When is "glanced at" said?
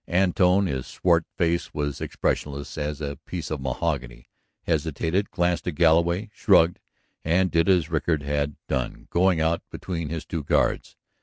5.29-5.75